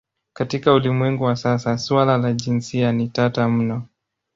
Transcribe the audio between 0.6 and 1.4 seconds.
ulimwengu wa